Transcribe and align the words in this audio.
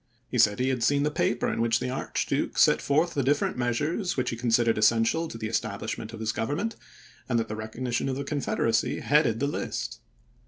He 0.29 0.39
said 0.39 0.57
he 0.57 0.69
had 0.69 0.81
seen 0.81 1.03
the 1.03 1.11
paper 1.11 1.47
in 1.53 1.61
which 1.61 1.79
the 1.79 1.91
Archduke 1.91 2.57
set 2.57 2.81
forth 2.81 3.13
the 3.13 3.21
different 3.21 3.55
measures 3.55 4.17
which 4.17 4.31
he 4.31 4.35
considered 4.35 4.79
essential 4.79 5.27
to 5.27 5.37
the 5.37 5.47
es 5.47 5.59
tablishment 5.59 6.11
of 6.11 6.19
his 6.21 6.31
Government, 6.31 6.75
and 7.29 7.37
that 7.37 7.47
the 7.49 7.55
recog 7.55 7.81
nition 7.81 8.09
of 8.09 8.15
the 8.15 8.23
Confederacy 8.23 9.01
headed 9.01 9.39
the 9.39 9.45
list. 9.45 9.99